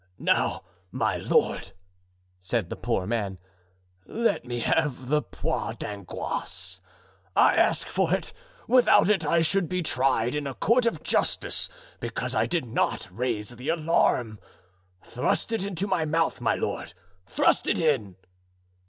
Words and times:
"Now, 0.17 0.63
my 0.91 1.17
lord," 1.17 1.73
said 2.39 2.71
the 2.71 2.75
poor 2.75 3.05
man, 3.05 3.37
"let 4.07 4.45
me 4.45 4.61
have 4.61 5.09
the 5.09 5.21
poire 5.21 5.75
d'angoisse. 5.75 6.81
I 7.35 7.53
ask 7.55 7.87
for 7.87 8.11
it; 8.11 8.33
without 8.67 9.11
it 9.11 9.23
I 9.23 9.41
should 9.41 9.69
be 9.69 9.83
tried 9.83 10.33
in 10.33 10.47
a 10.47 10.55
court 10.55 10.87
of 10.87 11.03
justice 11.03 11.69
because 11.99 12.33
I 12.33 12.47
did 12.47 12.65
not 12.65 13.09
raise 13.11 13.49
the 13.49 13.69
alarm. 13.69 14.39
Thrust 15.03 15.51
it 15.51 15.63
into 15.63 15.85
my 15.85 16.03
mouth, 16.05 16.41
my 16.41 16.55
lord, 16.55 16.95
thrust 17.27 17.67
it 17.67 17.79
in." 17.79 18.15